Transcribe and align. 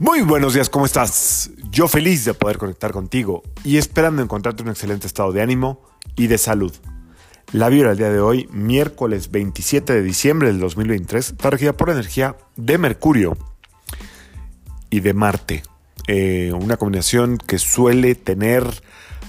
Muy 0.00 0.20
buenos 0.20 0.54
días, 0.54 0.70
¿cómo 0.70 0.86
estás? 0.86 1.50
Yo 1.72 1.88
feliz 1.88 2.24
de 2.24 2.32
poder 2.32 2.56
conectar 2.56 2.92
contigo 2.92 3.42
y 3.64 3.78
esperando 3.78 4.22
encontrarte 4.22 4.62
un 4.62 4.68
excelente 4.68 5.08
estado 5.08 5.32
de 5.32 5.42
ánimo 5.42 5.82
y 6.14 6.28
de 6.28 6.38
salud. 6.38 6.72
La 7.50 7.68
vibra 7.68 7.88
del 7.88 7.98
día 7.98 8.10
de 8.10 8.20
hoy, 8.20 8.48
miércoles 8.52 9.32
27 9.32 9.92
de 9.92 10.02
diciembre 10.02 10.46
del 10.46 10.60
2023, 10.60 11.30
está 11.30 11.50
regida 11.50 11.72
por 11.72 11.90
energía 11.90 12.36
de 12.54 12.78
Mercurio 12.78 13.36
y 14.88 15.00
de 15.00 15.14
Marte. 15.14 15.64
Eh, 16.06 16.52
una 16.54 16.76
combinación 16.76 17.36
que 17.36 17.58
suele 17.58 18.14
tener 18.14 18.62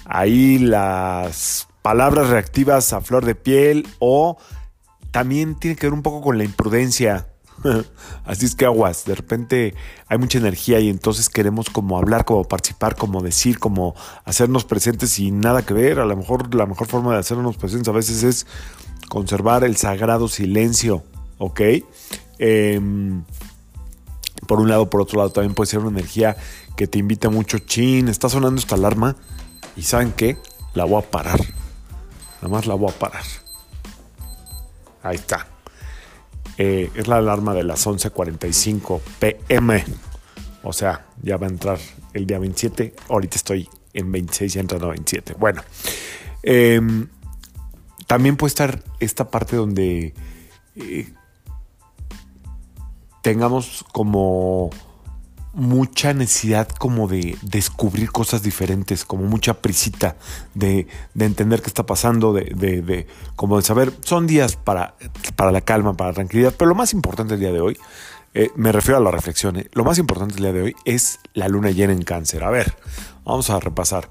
ahí 0.05 0.59
las 0.59 1.67
palabras 1.81 2.29
reactivas 2.29 2.93
a 2.93 3.01
flor 3.01 3.25
de 3.25 3.33
piel 3.33 3.87
o 3.97 4.37
también 5.09 5.55
tiene 5.55 5.75
que 5.75 5.87
ver 5.87 5.93
un 5.93 6.03
poco 6.03 6.21
con 6.21 6.37
la 6.37 6.43
imprudencia 6.43 7.28
Así 8.25 8.45
es 8.45 8.55
que 8.55 8.65
aguas, 8.65 9.05
de 9.05 9.15
repente 9.15 9.75
hay 10.07 10.17
mucha 10.17 10.37
energía 10.37 10.79
y 10.79 10.89
entonces 10.89 11.29
queremos 11.29 11.69
como 11.69 11.97
hablar, 11.97 12.25
como 12.25 12.43
participar, 12.43 12.95
como 12.95 13.21
decir, 13.21 13.59
como 13.59 13.95
hacernos 14.25 14.65
presentes 14.65 15.19
y 15.19 15.31
nada 15.31 15.65
que 15.65 15.73
ver. 15.73 15.99
A 15.99 16.05
lo 16.05 16.15
mejor 16.15 16.53
la 16.55 16.65
mejor 16.65 16.87
forma 16.87 17.13
de 17.13 17.19
hacernos 17.19 17.57
presentes 17.57 17.87
a 17.87 17.91
veces 17.91 18.23
es 18.23 18.47
conservar 19.09 19.63
el 19.63 19.75
sagrado 19.75 20.27
silencio, 20.27 21.03
¿ok? 21.37 21.61
Em, 22.37 23.23
por 24.47 24.59
un 24.59 24.69
lado, 24.69 24.89
por 24.89 25.01
otro 25.01 25.17
lado, 25.17 25.31
también 25.31 25.53
puede 25.53 25.69
ser 25.69 25.79
una 25.79 25.89
energía 25.89 26.37
que 26.77 26.87
te 26.87 26.99
invita 26.99 27.29
mucho, 27.29 27.59
chin, 27.59 28.07
está 28.07 28.29
sonando 28.29 28.59
esta 28.59 28.75
alarma 28.75 29.15
y 29.75 29.83
¿saben 29.83 30.13
qué? 30.13 30.37
La 30.73 30.85
voy 30.85 31.03
a 31.03 31.09
parar. 31.09 31.39
Nada 32.41 32.47
más 32.47 32.65
la 32.67 32.75
voy 32.75 32.89
a 32.89 32.97
parar. 32.97 33.23
Ahí 35.03 35.15
está. 35.15 35.58
Eh, 36.61 36.91
es 36.93 37.07
la 37.07 37.15
alarma 37.15 37.53
de 37.53 37.63
las 37.63 37.87
11:45 37.87 38.99
pm. 39.17 39.85
O 40.61 40.73
sea, 40.73 41.05
ya 41.23 41.37
va 41.37 41.47
a 41.47 41.49
entrar 41.49 41.79
el 42.13 42.27
día 42.27 42.37
27. 42.37 42.95
Ahorita 43.07 43.37
estoy 43.37 43.69
en 43.93 44.11
26 44.11 44.57
y 44.57 44.59
entrando 44.59 44.87
a 44.87 44.89
27. 44.89 45.35
Bueno, 45.39 45.61
em, 46.43 47.07
también 48.07 48.35
puede 48.35 48.49
estar 48.49 48.83
esta 48.99 49.31
parte 49.31 49.55
donde 49.55 50.13
eh, 50.75 51.13
tengamos 53.21 53.85
como 53.93 54.69
mucha 55.53 56.13
necesidad 56.13 56.69
como 56.69 57.07
de 57.07 57.37
descubrir 57.41 58.11
cosas 58.11 58.43
diferentes, 58.43 59.03
como 59.05 59.23
mucha 59.23 59.55
prisita 59.55 60.15
de, 60.53 60.87
entender 61.17 61.61
qué 61.61 61.67
está 61.67 61.85
pasando, 61.85 62.33
de, 62.33 62.43
de, 62.55 63.07
como 63.35 63.57
de 63.57 63.63
saber, 63.63 63.91
son 64.01 64.27
días 64.27 64.55
para, 64.55 64.95
para 65.35 65.51
la 65.51 65.61
calma, 65.61 65.93
para 65.95 66.11
la 66.11 66.15
tranquilidad, 66.15 66.53
pero 66.57 66.69
lo 66.69 66.75
más 66.75 66.93
importante 66.93 67.33
el 67.33 67.39
día 67.39 67.51
de 67.51 67.61
hoy, 67.61 67.77
eh, 68.33 68.51
me 68.55 68.71
refiero 68.71 68.97
a 68.97 69.01
la 69.01 69.11
reflexión, 69.11 69.57
eh, 69.57 69.67
lo 69.73 69.83
más 69.83 69.97
importante 69.97 70.35
el 70.35 70.41
día 70.41 70.53
de 70.53 70.61
hoy 70.61 70.75
es 70.85 71.19
la 71.33 71.47
luna 71.47 71.71
llena 71.71 71.93
en 71.93 72.03
cáncer. 72.03 72.43
A 72.43 72.49
ver, 72.49 72.75
vamos 73.23 73.49
a 73.49 73.59
repasar. 73.59 74.09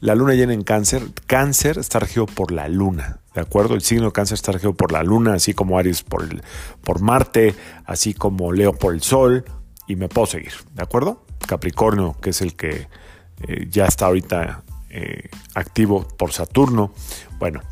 La 0.00 0.14
luna 0.14 0.34
llena 0.34 0.54
en 0.54 0.62
cáncer, 0.62 1.02
cáncer 1.26 1.76
está 1.76 1.98
regido 1.98 2.26
por 2.26 2.52
la 2.52 2.68
luna, 2.68 3.18
¿de 3.34 3.40
acuerdo? 3.40 3.74
El 3.74 3.82
signo 3.82 4.06
de 4.06 4.12
cáncer 4.12 4.36
está 4.36 4.52
regido 4.52 4.72
por 4.72 4.92
la 4.92 5.02
luna, 5.02 5.34
así 5.34 5.54
como 5.54 5.76
Aries 5.76 6.04
por, 6.04 6.22
el, 6.22 6.42
por 6.82 7.00
Marte, 7.00 7.56
así 7.84 8.14
como 8.14 8.52
Leo 8.52 8.72
por 8.72 8.94
el 8.94 9.02
Sol, 9.02 9.44
y 9.88 9.96
me 9.96 10.08
puedo 10.08 10.26
seguir, 10.26 10.52
¿de 10.74 10.82
acuerdo? 10.82 11.24
Capricornio, 11.46 12.16
que 12.20 12.30
es 12.30 12.42
el 12.42 12.54
que 12.54 12.86
eh, 13.40 13.66
ya 13.70 13.86
está 13.86 14.06
ahorita 14.06 14.62
eh, 14.90 15.30
activo 15.54 16.06
por 16.06 16.32
Saturno. 16.32 16.92
Bueno, 17.38 17.62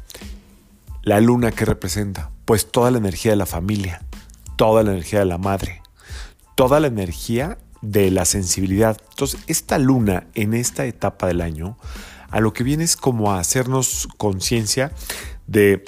la 1.02 1.20
luna 1.20 1.52
que 1.52 1.64
representa, 1.64 2.30
pues 2.46 2.72
toda 2.72 2.90
la 2.90 2.98
energía 2.98 3.32
de 3.32 3.36
la 3.36 3.46
familia, 3.46 4.02
toda 4.56 4.82
la 4.82 4.92
energía 4.92 5.20
de 5.20 5.26
la 5.26 5.38
madre, 5.38 5.82
toda 6.54 6.80
la 6.80 6.86
energía 6.86 7.58
de 7.82 8.10
la 8.10 8.24
sensibilidad. 8.24 8.96
Entonces, 9.10 9.40
esta 9.46 9.78
luna 9.78 10.26
en 10.34 10.54
esta 10.54 10.86
etapa 10.86 11.26
del 11.26 11.42
año, 11.42 11.76
a 12.30 12.40
lo 12.40 12.52
que 12.52 12.64
viene 12.64 12.84
es 12.84 12.96
como 12.96 13.32
a 13.32 13.38
hacernos 13.38 14.08
conciencia 14.16 14.92
de 15.46 15.84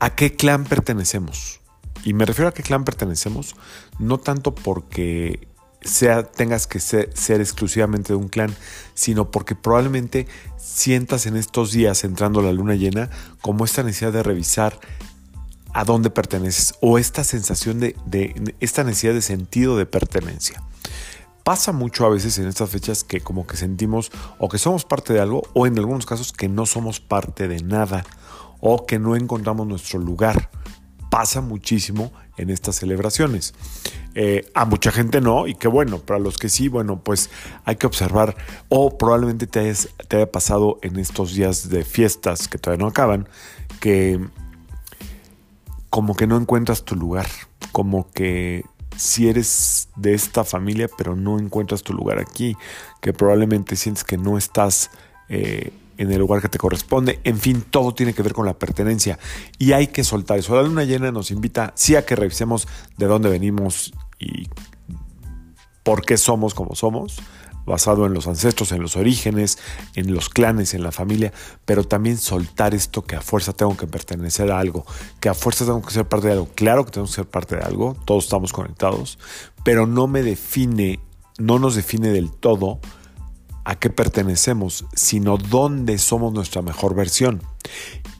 a 0.00 0.14
qué 0.14 0.34
clan 0.34 0.64
pertenecemos. 0.64 1.60
Y 2.04 2.12
me 2.12 2.26
refiero 2.26 2.48
a 2.48 2.52
qué 2.52 2.62
clan 2.62 2.84
pertenecemos, 2.84 3.56
no 3.98 4.18
tanto 4.18 4.54
porque 4.54 5.48
sea, 5.84 6.24
tengas 6.24 6.66
que 6.66 6.80
ser, 6.80 7.10
exclusivamente 7.40 8.12
de 8.12 8.16
un 8.16 8.28
clan, 8.28 8.54
sino 8.94 9.30
porque 9.30 9.54
probablemente 9.54 10.26
sientas 10.56 11.26
en 11.26 11.36
estos 11.36 11.72
días, 11.72 12.04
entrando 12.04 12.42
la 12.42 12.52
luna 12.52 12.74
llena, 12.74 13.10
como 13.40 13.64
esta 13.64 13.82
necesidad 13.82 14.12
de 14.12 14.22
revisar 14.22 14.78
a 15.72 15.84
dónde 15.84 16.10
perteneces 16.10 16.74
o 16.80 16.98
esta 16.98 17.24
sensación 17.24 17.80
de, 17.80 17.96
de, 18.06 18.54
esta 18.60 18.84
necesidad 18.84 19.14
de 19.14 19.22
sentido 19.22 19.76
de 19.76 19.86
pertenencia. 19.86 20.62
Pasa 21.42 21.72
mucho 21.72 22.06
a 22.06 22.10
veces 22.10 22.38
en 22.38 22.46
estas 22.46 22.70
fechas 22.70 23.04
que 23.04 23.20
como 23.20 23.46
que 23.46 23.56
sentimos 23.56 24.10
o 24.38 24.48
que 24.48 24.56
somos 24.56 24.84
parte 24.84 25.12
de 25.12 25.20
algo 25.20 25.42
o 25.52 25.66
en 25.66 25.76
algunos 25.78 26.06
casos 26.06 26.32
que 26.32 26.48
no 26.48 26.64
somos 26.64 27.00
parte 27.00 27.48
de 27.48 27.62
nada 27.62 28.04
o 28.60 28.86
que 28.86 28.98
no 28.98 29.14
encontramos 29.14 29.66
nuestro 29.66 29.98
lugar 29.98 30.48
pasa 31.14 31.40
muchísimo 31.40 32.12
en 32.36 32.50
estas 32.50 32.74
celebraciones. 32.74 33.54
Eh, 34.16 34.50
a 34.52 34.64
mucha 34.64 34.90
gente 34.90 35.20
no, 35.20 35.46
y 35.46 35.54
qué 35.54 35.68
bueno, 35.68 36.00
para 36.00 36.18
los 36.18 36.38
que 36.38 36.48
sí, 36.48 36.66
bueno, 36.66 37.04
pues 37.04 37.30
hay 37.64 37.76
que 37.76 37.86
observar, 37.86 38.34
o 38.68 38.98
probablemente 38.98 39.46
te, 39.46 39.60
haya 39.60 40.32
pasado 40.32 40.80
en 40.82 40.98
estos 40.98 41.32
días 41.32 41.68
de 41.68 41.84
fiestas 41.84 42.48
que 42.48 42.58
todavía 42.58 42.82
no 42.82 42.88
acaban, 42.88 43.28
que 43.78 44.18
como 45.88 46.16
que 46.16 46.26
no 46.26 46.36
encuentras 46.36 46.84
tu 46.84 46.96
lugar, 46.96 47.28
como 47.70 48.10
que 48.10 48.64
si 48.96 49.28
eres 49.28 49.90
de 49.94 50.14
esta 50.14 50.42
familia, 50.42 50.90
pero 50.98 51.14
no 51.14 51.38
encuentras 51.38 51.84
tu 51.84 51.92
lugar 51.92 52.18
aquí, 52.18 52.56
que 53.00 53.12
probablemente 53.12 53.76
sientes 53.76 54.02
que 54.02 54.18
no 54.18 54.36
estás 54.36 54.90
eh, 55.28 55.70
en 55.98 56.12
el 56.12 56.18
lugar 56.18 56.40
que 56.40 56.48
te 56.48 56.58
corresponde. 56.58 57.20
En 57.24 57.38
fin, 57.38 57.62
todo 57.62 57.94
tiene 57.94 58.14
que 58.14 58.22
ver 58.22 58.32
con 58.32 58.46
la 58.46 58.58
pertenencia 58.58 59.18
y 59.58 59.72
hay 59.72 59.88
que 59.88 60.04
soltar 60.04 60.38
eso. 60.38 60.54
La 60.54 60.62
luna 60.62 60.84
llena 60.84 61.12
nos 61.12 61.30
invita 61.30 61.72
sí 61.76 61.96
a 61.96 62.04
que 62.04 62.16
revisemos 62.16 62.68
de 62.96 63.06
dónde 63.06 63.28
venimos 63.28 63.92
y 64.18 64.48
por 65.82 66.04
qué 66.04 66.16
somos 66.16 66.54
como 66.54 66.74
somos, 66.74 67.18
basado 67.66 68.06
en 68.06 68.14
los 68.14 68.26
ancestros, 68.26 68.72
en 68.72 68.82
los 68.82 68.96
orígenes, 68.96 69.58
en 69.94 70.12
los 70.12 70.28
clanes, 70.28 70.74
en 70.74 70.82
la 70.82 70.92
familia, 70.92 71.32
pero 71.64 71.84
también 71.84 72.18
soltar 72.18 72.74
esto 72.74 73.02
que 73.02 73.16
a 73.16 73.20
fuerza 73.20 73.52
tengo 73.52 73.76
que 73.76 73.86
pertenecer 73.86 74.50
a 74.50 74.58
algo, 74.58 74.84
que 75.20 75.28
a 75.28 75.34
fuerza 75.34 75.64
tengo 75.64 75.82
que 75.82 75.92
ser 75.92 76.06
parte 76.06 76.26
de 76.28 76.34
algo. 76.34 76.48
Claro 76.54 76.84
que 76.84 76.92
tengo 76.92 77.06
que 77.06 77.12
ser 77.12 77.26
parte 77.26 77.56
de 77.56 77.62
algo, 77.62 77.96
todos 78.04 78.24
estamos 78.24 78.52
conectados, 78.52 79.18
pero 79.62 79.86
no 79.86 80.06
me 80.06 80.22
define, 80.22 81.00
no 81.38 81.58
nos 81.58 81.74
define 81.74 82.08
del 82.08 82.32
todo 82.32 82.80
a 83.64 83.76
qué 83.76 83.90
pertenecemos, 83.90 84.84
sino 84.94 85.38
dónde 85.38 85.98
somos 85.98 86.32
nuestra 86.32 86.62
mejor 86.62 86.94
versión. 86.94 87.42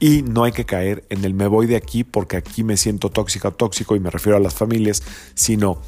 Y 0.01 0.23
no 0.23 0.45
hay 0.45 0.53
que 0.53 0.65
caer 0.65 1.05
en 1.11 1.25
el 1.25 1.35
me 1.35 1.47
voy 1.47 1.67
de 1.67 1.77
aquí 1.77 2.03
porque 2.03 2.37
aquí 2.37 2.65
me 2.65 2.77
siento 2.77 3.11
tóxica 3.11 3.49
o 3.49 3.53
tóxico 3.53 3.95
y 3.95 4.01
me 4.01 4.11
refiero 4.11 4.37
a 4.37 4.41
las 4.41 4.55
familias, 4.55 5.03
sino 5.35 5.81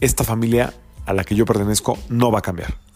esta 0.00 0.24
familia 0.24 0.74
a 1.06 1.12
la 1.12 1.24
que 1.24 1.34
yo 1.34 1.44
pertenezco 1.44 1.98
no 2.08 2.30
va 2.32 2.40
a 2.40 2.42
cambiar. 2.42 2.89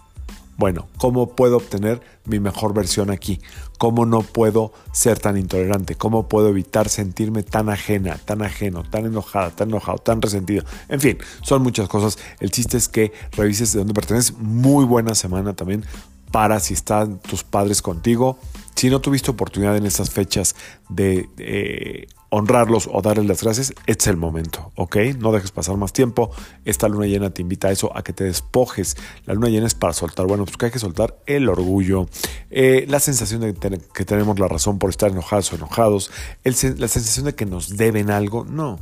Bueno, 0.57 0.89
¿cómo 0.99 1.35
puedo 1.35 1.57
obtener 1.57 2.01
mi 2.25 2.39
mejor 2.39 2.75
versión 2.75 3.11
aquí? 3.11 3.41
¿Cómo 3.79 4.07
no 4.07 4.23
puedo 4.23 4.73
ser 4.93 5.19
tan 5.19 5.37
intolerante? 5.37 5.97
¿Cómo 5.97 6.29
puedo 6.29 6.49
evitar 6.49 6.89
sentirme 6.89 7.43
tan 7.43 7.69
ajena, 7.69 8.19
tan 8.25 8.43
ajeno, 8.43 8.85
tan 8.85 9.07
enojada, 9.07 9.51
tan 9.51 9.71
enojado, 9.71 9.99
tan 9.99 10.23
resentido? 10.23 10.65
En 10.89 11.01
fin, 11.01 11.19
son 11.43 11.63
muchas 11.63 11.89
cosas. 11.89 12.19
El 12.41 12.51
chiste 12.51 12.77
es 12.77 12.89
que 12.89 13.13
revises 13.33 13.73
de 13.73 13.81
dónde 13.81 13.95
perteneces. 13.95 14.37
Muy 14.39 14.85
buena 14.85 15.15
semana 15.15 15.55
también 15.55 15.85
para 16.31 16.59
si 16.61 16.75
están 16.75 17.19
tus 17.19 17.45
padres 17.45 17.83
contigo. 17.83 18.39
Si 18.75 18.91
no 18.91 19.01
tuviste 19.01 19.31
oportunidad 19.31 19.77
en 19.77 19.87
estas 19.87 20.11
fechas 20.11 20.57
de 20.89 21.29
eh, 21.39 22.07
honrarlos 22.35 22.89
o 22.93 23.01
darles 23.01 23.27
las 23.27 23.45
gracias, 23.45 23.73
es 23.87 24.07
el 24.09 24.17
momento, 24.17 24.73
¿ok? 24.75 24.97
No 25.19 25.31
dejes 25.31 25.53
pasar 25.53 25.77
más 25.77 25.93
tiempo. 25.93 26.33
Esta 26.65 26.89
luna 26.89 27.07
llena 27.07 27.31
te 27.31 27.43
invita 27.43 27.69
a 27.69 27.71
eso, 27.71 27.97
a 27.97 28.03
que 28.03 28.13
te 28.13 28.25
despojes. 28.25 28.97
La 29.25 29.35
luna 29.35 29.51
llena 29.51 29.69
es 29.69 29.77
para 29.77 29.93
soltar. 29.93 30.27
Bueno, 30.27 30.45
pues 30.45 30.57
que 30.57 30.67
hay 30.67 30.73
que 30.73 30.81
soltar 30.81 31.17
el 31.27 31.49
orgullo, 31.49 32.09
eh, 32.51 32.87
la 32.89 32.99
sensación 32.99 33.41
de 33.41 33.55
que 33.55 34.05
tenemos 34.05 34.41
la 34.41 34.49
razón 34.49 34.81
por 34.81 34.91
estar 34.91 35.13
enojados 35.13 35.53
o 35.53 35.57
enojados, 35.57 36.11
la 36.43 36.89
sensación 36.89 37.27
de 37.27 37.37
que 37.37 37.47
nos 37.47 37.77
deben 37.77 38.11
algo. 38.11 38.45
No, 38.45 38.81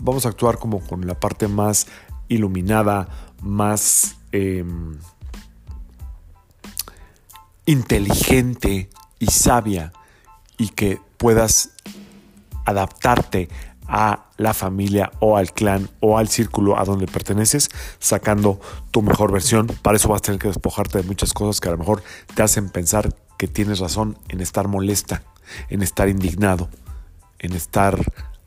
vamos 0.00 0.24
a 0.24 0.30
actuar 0.30 0.58
como 0.58 0.80
con 0.80 1.06
la 1.06 1.20
parte 1.20 1.46
más 1.46 1.86
iluminada, 2.28 3.08
más 3.42 4.16
em, 4.32 4.96
inteligente 7.66 8.88
y 9.18 9.26
sabia 9.26 9.92
y 10.56 10.68
que 10.68 11.00
puedas 11.18 11.74
adaptarte 12.64 13.48
a 13.86 14.26
la 14.36 14.54
familia 14.54 15.12
o 15.20 15.36
al 15.36 15.52
clan 15.52 15.90
o 16.00 16.18
al 16.18 16.28
círculo 16.28 16.78
a 16.78 16.84
donde 16.84 17.06
perteneces, 17.06 17.70
sacando 17.98 18.60
tu 18.90 19.02
mejor 19.02 19.32
versión. 19.32 19.66
Para 19.82 19.96
eso 19.96 20.08
vas 20.08 20.18
a 20.18 20.22
tener 20.22 20.40
que 20.40 20.48
despojarte 20.48 20.98
de 20.98 21.04
muchas 21.04 21.32
cosas 21.32 21.60
que 21.60 21.68
a 21.68 21.72
lo 21.72 21.78
mejor 21.78 22.02
te 22.34 22.42
hacen 22.42 22.70
pensar 22.70 23.14
que 23.38 23.46
tienes 23.46 23.80
razón 23.80 24.18
en 24.28 24.40
estar 24.40 24.68
molesta, 24.68 25.22
en 25.68 25.82
estar 25.82 26.08
indignado, 26.08 26.68
en 27.38 27.52
estar 27.52 27.98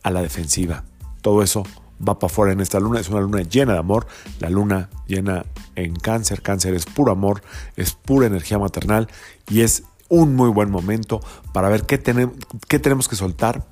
a 0.04 0.12
la 0.12 0.22
defensiva. 0.22 0.84
Todo 1.22 1.44
eso 1.44 1.64
va 2.06 2.20
para 2.20 2.32
afuera 2.32 2.54
en 2.54 2.62
esta 2.62 2.80
luna. 2.80 3.00
Es 3.00 3.10
una 3.10 3.22
luna 3.22 3.42
llena 3.42 3.74
de 3.74 3.80
amor. 3.80 4.08
La 4.40 4.50
luna 4.50 4.90
llena 5.08 5.46
en 5.76 5.96
cáncer. 5.96 6.42
Cáncer 6.42 6.74
es 6.74 6.86
puro 6.86 7.12
amor, 7.12 7.42
es 7.76 7.94
pura 7.94 8.28
energía 8.28 8.58
maternal 8.58 9.08
y 9.50 9.62
es 9.62 9.84
un 10.10 10.36
muy 10.36 10.50
buen 10.50 10.72
momento 10.72 11.20
para 11.54 11.70
ver 11.70 11.84
qué, 11.84 11.98
tenemos, 11.98 12.36
qué 12.68 12.80
tenemos 12.80 13.08
que 13.08 13.16
soltar 13.16 13.68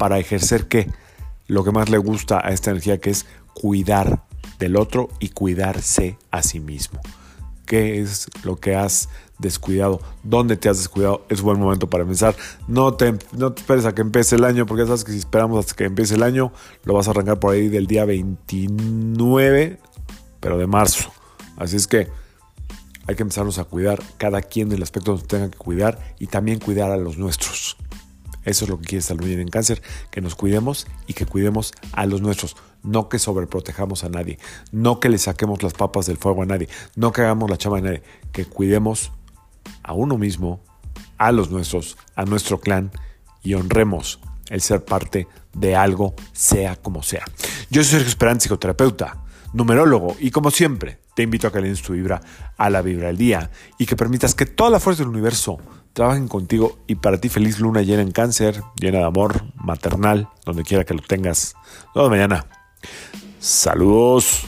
para 0.00 0.18
ejercer 0.18 0.66
qué. 0.66 0.90
Lo 1.46 1.62
que 1.62 1.72
más 1.72 1.90
le 1.90 1.98
gusta 1.98 2.40
a 2.42 2.52
esta 2.52 2.70
energía 2.70 2.98
que 2.98 3.10
es 3.10 3.26
cuidar 3.52 4.24
del 4.58 4.76
otro 4.76 5.10
y 5.20 5.28
cuidarse 5.28 6.16
a 6.30 6.42
sí 6.42 6.58
mismo. 6.58 7.00
¿Qué 7.66 8.00
es 8.00 8.30
lo 8.42 8.56
que 8.56 8.74
has 8.74 9.10
descuidado? 9.38 10.00
¿Dónde 10.22 10.56
te 10.56 10.70
has 10.70 10.78
descuidado? 10.78 11.26
Es 11.28 11.42
buen 11.42 11.60
momento 11.60 11.90
para 11.90 12.06
pensar. 12.06 12.34
No 12.66 12.94
te, 12.94 13.12
no 13.32 13.52
te 13.52 13.60
esperes 13.60 13.84
a 13.84 13.94
que 13.94 14.00
empiece 14.00 14.36
el 14.36 14.44
año, 14.44 14.64
porque 14.64 14.84
ya 14.84 14.86
sabes 14.86 15.04
que 15.04 15.12
si 15.12 15.18
esperamos 15.18 15.58
hasta 15.58 15.76
que 15.76 15.84
empiece 15.84 16.14
el 16.14 16.22
año, 16.22 16.50
lo 16.84 16.94
vas 16.94 17.06
a 17.06 17.10
arrancar 17.10 17.38
por 17.38 17.52
ahí 17.52 17.68
del 17.68 17.86
día 17.86 18.06
29, 18.06 19.78
pero 20.40 20.56
de 20.56 20.66
marzo. 20.66 21.12
Así 21.58 21.76
es 21.76 21.86
que 21.86 22.08
hay 23.06 23.16
que 23.16 23.22
empezarnos 23.22 23.58
a 23.58 23.64
cuidar, 23.64 24.00
cada 24.16 24.40
quien 24.40 24.70
del 24.70 24.82
aspecto 24.82 25.10
donde 25.10 25.26
tenga 25.26 25.50
que 25.50 25.58
cuidar 25.58 25.98
y 26.18 26.28
también 26.28 26.58
cuidar 26.58 26.90
a 26.90 26.96
los 26.96 27.18
nuestros. 27.18 27.76
Eso 28.44 28.64
es 28.64 28.70
lo 28.70 28.78
que 28.78 28.86
quiere 28.86 29.14
luna 29.14 29.42
en 29.42 29.48
cáncer, 29.48 29.82
que 30.10 30.20
nos 30.20 30.34
cuidemos 30.34 30.86
y 31.06 31.12
que 31.12 31.26
cuidemos 31.26 31.72
a 31.92 32.06
los 32.06 32.22
nuestros, 32.22 32.56
no 32.82 33.08
que 33.08 33.18
sobreprotejamos 33.18 34.04
a 34.04 34.08
nadie, 34.08 34.38
no 34.72 35.00
que 35.00 35.08
le 35.08 35.18
saquemos 35.18 35.62
las 35.62 35.74
papas 35.74 36.06
del 36.06 36.16
fuego 36.16 36.42
a 36.42 36.46
nadie, 36.46 36.68
no 36.96 37.12
que 37.12 37.22
hagamos 37.22 37.50
la 37.50 37.58
chama 37.58 37.78
a 37.78 37.82
nadie, 37.82 38.02
que 38.32 38.46
cuidemos 38.46 39.12
a 39.82 39.92
uno 39.92 40.16
mismo, 40.16 40.60
a 41.18 41.32
los 41.32 41.50
nuestros, 41.50 41.98
a 42.14 42.24
nuestro 42.24 42.60
clan 42.60 42.90
y 43.42 43.54
honremos 43.54 44.20
el 44.48 44.60
ser 44.60 44.84
parte 44.84 45.28
de 45.52 45.76
algo, 45.76 46.14
sea 46.32 46.76
como 46.76 47.02
sea. 47.02 47.24
Yo 47.70 47.82
soy 47.82 47.92
Sergio 47.92 48.08
Esperanza, 48.08 48.44
psicoterapeuta, 48.44 49.22
numerólogo, 49.52 50.16
y 50.18 50.30
como 50.30 50.50
siempre, 50.50 50.98
te 51.14 51.22
invito 51.22 51.48
a 51.48 51.52
que 51.52 51.60
le 51.60 51.74
tu 51.74 51.92
vibra 51.92 52.20
a 52.56 52.70
la 52.70 52.82
vibra 52.82 53.08
del 53.08 53.16
día 53.16 53.50
y 53.78 53.86
que 53.86 53.96
permitas 53.96 54.34
que 54.34 54.46
toda 54.46 54.70
la 54.70 54.80
fuerza 54.80 55.02
del 55.02 55.10
universo 55.10 55.58
trabajen 55.92 56.28
contigo 56.28 56.78
y 56.86 56.96
para 56.96 57.18
ti 57.18 57.28
feliz 57.28 57.60
luna 57.60 57.82
llena 57.82 58.02
en 58.02 58.12
cáncer, 58.12 58.62
llena 58.80 58.98
de 58.98 59.04
amor, 59.04 59.44
maternal, 59.56 60.28
donde 60.44 60.62
quiera 60.62 60.84
que 60.84 60.94
lo 60.94 61.02
tengas. 61.02 61.54
Nos 61.94 62.10
mañana. 62.10 62.46
Saludos. 63.38 64.46